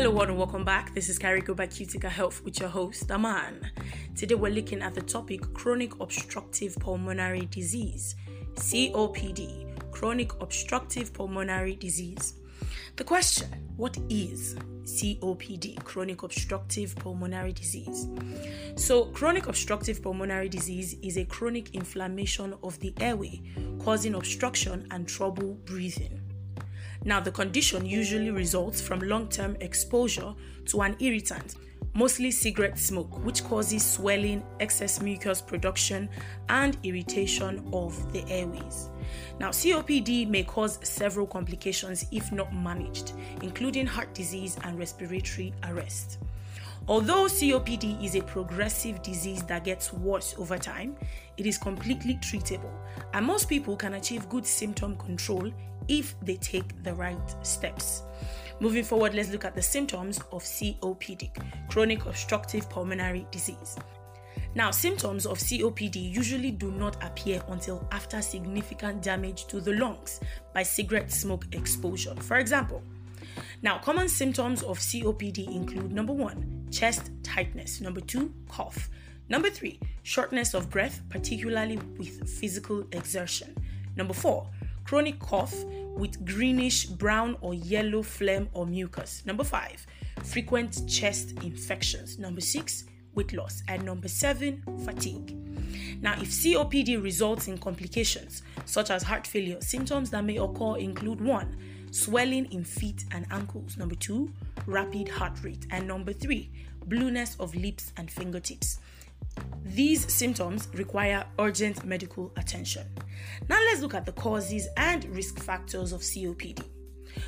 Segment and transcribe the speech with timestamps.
[0.00, 0.94] Hello, and welcome back.
[0.94, 3.68] This is Kariko by Cutica Health with your host, Aman.
[4.14, 8.14] Today, we're looking at the topic chronic obstructive pulmonary disease,
[8.54, 12.34] COPD, chronic obstructive pulmonary disease.
[12.94, 14.54] The question What is
[14.84, 18.06] COPD, chronic obstructive pulmonary disease?
[18.76, 23.42] So, chronic obstructive pulmonary disease is a chronic inflammation of the airway
[23.80, 26.27] causing obstruction and trouble breathing.
[27.08, 30.34] Now, the condition usually results from long term exposure
[30.66, 31.54] to an irritant,
[31.94, 36.10] mostly cigarette smoke, which causes swelling, excess mucus production,
[36.50, 38.90] and irritation of the airways.
[39.40, 46.18] Now, COPD may cause several complications if not managed, including heart disease and respiratory arrest.
[46.88, 50.94] Although COPD is a progressive disease that gets worse over time,
[51.38, 52.72] it is completely treatable,
[53.14, 55.50] and most people can achieve good symptom control
[55.88, 58.02] if they take the right steps.
[58.60, 61.30] Moving forward, let's look at the symptoms of COPD,
[61.68, 63.76] chronic obstructive pulmonary disease.
[64.54, 70.20] Now, symptoms of COPD usually do not appear until after significant damage to the lungs
[70.52, 72.14] by cigarette smoke exposure.
[72.16, 72.82] For example,
[73.62, 78.88] now common symptoms of COPD include number one, chest tightness, number two, cough,
[79.28, 83.54] number three, shortness of breath, particularly with physical exertion,
[83.96, 84.48] number four,
[84.84, 85.54] chronic cough
[85.98, 89.22] with greenish brown or yellow phlegm or mucus.
[89.26, 89.84] Number five,
[90.22, 92.18] frequent chest infections.
[92.18, 93.62] Number six, weight loss.
[93.68, 95.36] And number seven, fatigue.
[96.00, 101.20] Now, if COPD results in complications such as heart failure, symptoms that may occur include
[101.20, 101.56] one,
[101.90, 103.76] swelling in feet and ankles.
[103.76, 104.32] Number two,
[104.66, 105.66] rapid heart rate.
[105.70, 106.50] And number three,
[106.86, 108.78] blueness of lips and fingertips.
[109.64, 112.86] These symptoms require urgent medical attention.
[113.48, 116.62] Now, let's look at the causes and risk factors of COPD.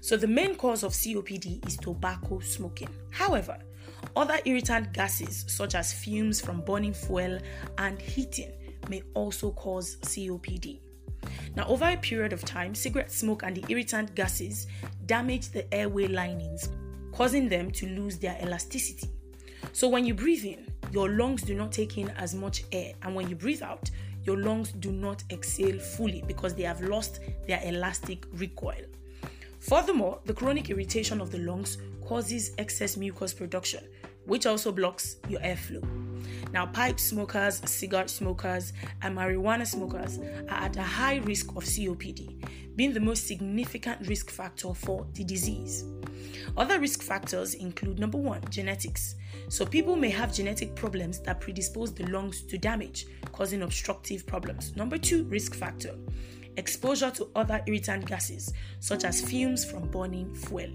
[0.00, 2.88] So, the main cause of COPD is tobacco smoking.
[3.10, 3.58] However,
[4.16, 7.38] other irritant gases, such as fumes from burning fuel
[7.78, 8.52] and heating,
[8.88, 10.80] may also cause COPD.
[11.56, 14.66] Now, over a period of time, cigarette smoke and the irritant gases
[15.06, 16.68] damage the airway linings,
[17.12, 19.08] causing them to lose their elasticity.
[19.72, 23.16] So, when you breathe in, your lungs do not take in as much air, and
[23.16, 23.90] when you breathe out,
[24.22, 27.18] your lungs do not exhale fully because they have lost
[27.48, 28.80] their elastic recoil.
[29.58, 33.82] Furthermore, the chronic irritation of the lungs causes excess mucus production,
[34.26, 35.84] which also blocks your airflow.
[36.52, 38.72] Now, pipe smokers, cigarette smokers,
[39.02, 44.30] and marijuana smokers are at a high risk of COPD, being the most significant risk
[44.30, 45.84] factor for the disease.
[46.56, 49.14] Other risk factors include number one, genetics.
[49.48, 54.74] So, people may have genetic problems that predispose the lungs to damage, causing obstructive problems.
[54.76, 55.94] Number two, risk factor
[56.56, 60.70] exposure to other irritant gases, such as fumes from burning fuel.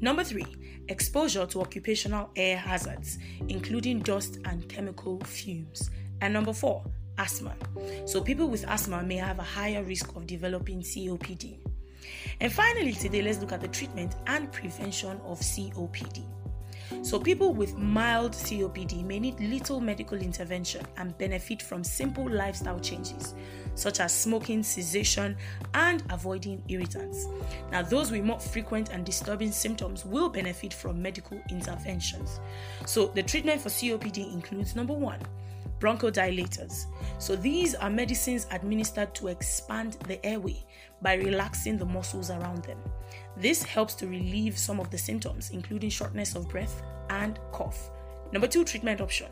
[0.00, 0.46] Number three,
[0.88, 5.90] exposure to occupational air hazards, including dust and chemical fumes.
[6.20, 6.84] And number four,
[7.18, 7.54] asthma.
[8.04, 11.58] So, people with asthma may have a higher risk of developing COPD.
[12.40, 16.24] And finally, today, let's look at the treatment and prevention of COPD.
[17.02, 22.78] So, people with mild COPD may need little medical intervention and benefit from simple lifestyle
[22.78, 23.34] changes,
[23.74, 25.36] such as smoking cessation
[25.74, 27.26] and avoiding irritants.
[27.70, 32.40] Now, those with more frequent and disturbing symptoms will benefit from medical interventions.
[32.86, 35.18] So, the treatment for COPD includes number one,
[35.82, 36.86] bronchodilators.
[37.18, 40.64] So, these are medicines administered to expand the airway
[41.02, 42.78] by relaxing the muscles around them.
[43.36, 47.90] This helps to relieve some of the symptoms, including shortness of breath and cough.
[48.32, 49.28] Number two treatment option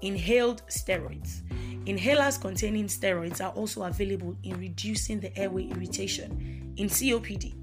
[0.00, 1.42] inhaled steroids.
[1.84, 7.54] Inhalers containing steroids are also available in reducing the airway irritation in COPD.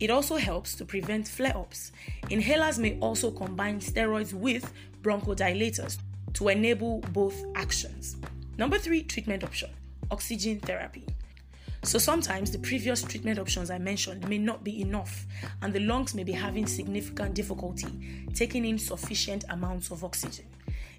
[0.00, 1.92] It also helps to prevent flare ups.
[2.24, 4.72] Inhalers may also combine steroids with
[5.02, 5.98] bronchodilators
[6.34, 8.16] to enable both actions.
[8.58, 9.70] Number three treatment option
[10.10, 11.06] oxygen therapy.
[11.82, 15.26] So sometimes the previous treatment options I mentioned may not be enough,
[15.60, 20.46] and the lungs may be having significant difficulty taking in sufficient amounts of oxygen.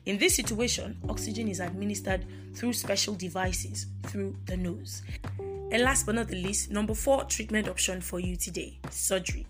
[0.06, 5.02] In this situation, oxygen is administered through special devices through the nose.
[5.40, 9.48] And last but not the least, number four treatment option for you today surgery.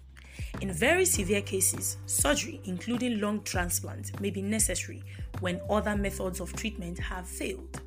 [0.62, 5.04] In very severe cases, surgery, including lung transplant, may be necessary
[5.40, 7.82] when other methods of treatment have failed.